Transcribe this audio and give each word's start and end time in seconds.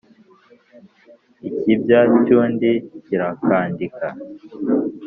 ikibya 1.49 1.99
cy'undi 2.25 2.71
kirakandika 3.05 4.07